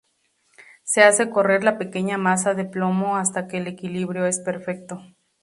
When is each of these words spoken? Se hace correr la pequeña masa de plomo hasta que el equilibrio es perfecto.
Se 0.81 1.03
hace 1.03 1.29
correr 1.29 1.63
la 1.63 1.77
pequeña 1.77 2.17
masa 2.17 2.55
de 2.55 2.65
plomo 2.65 3.17
hasta 3.17 3.47
que 3.47 3.59
el 3.59 3.67
equilibrio 3.67 4.25
es 4.25 4.39
perfecto. 4.39 4.99